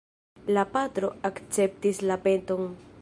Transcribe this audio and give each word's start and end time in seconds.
La 0.57 0.63
patro 0.77 1.11
akceptis 1.29 2.01
la 2.13 2.17
peton. 2.25 2.69